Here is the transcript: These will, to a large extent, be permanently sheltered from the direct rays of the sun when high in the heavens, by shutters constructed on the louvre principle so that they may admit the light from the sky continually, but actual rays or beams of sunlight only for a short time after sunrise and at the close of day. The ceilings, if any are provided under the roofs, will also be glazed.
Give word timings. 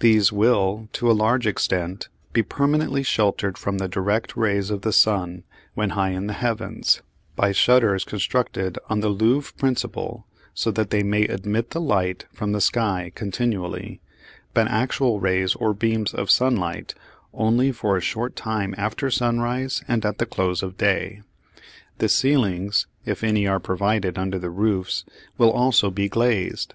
These 0.00 0.32
will, 0.32 0.88
to 0.94 1.08
a 1.08 1.12
large 1.14 1.46
extent, 1.46 2.08
be 2.32 2.42
permanently 2.42 3.04
sheltered 3.04 3.56
from 3.56 3.78
the 3.78 3.86
direct 3.86 4.36
rays 4.36 4.70
of 4.72 4.82
the 4.82 4.92
sun 4.92 5.44
when 5.74 5.90
high 5.90 6.08
in 6.10 6.26
the 6.26 6.32
heavens, 6.32 7.00
by 7.36 7.52
shutters 7.52 8.02
constructed 8.02 8.76
on 8.90 8.98
the 8.98 9.08
louvre 9.08 9.54
principle 9.54 10.26
so 10.52 10.72
that 10.72 10.90
they 10.90 11.04
may 11.04 11.22
admit 11.26 11.70
the 11.70 11.80
light 11.80 12.24
from 12.32 12.50
the 12.50 12.60
sky 12.60 13.12
continually, 13.14 14.00
but 14.52 14.66
actual 14.66 15.20
rays 15.20 15.54
or 15.54 15.72
beams 15.72 16.12
of 16.12 16.28
sunlight 16.28 16.96
only 17.32 17.70
for 17.70 17.96
a 17.96 18.00
short 18.00 18.34
time 18.34 18.74
after 18.76 19.12
sunrise 19.12 19.80
and 19.86 20.04
at 20.04 20.18
the 20.18 20.26
close 20.26 20.64
of 20.64 20.76
day. 20.76 21.22
The 21.98 22.08
ceilings, 22.08 22.88
if 23.06 23.22
any 23.22 23.46
are 23.46 23.60
provided 23.60 24.18
under 24.18 24.40
the 24.40 24.50
roofs, 24.50 25.04
will 25.38 25.52
also 25.52 25.88
be 25.88 26.08
glazed. 26.08 26.74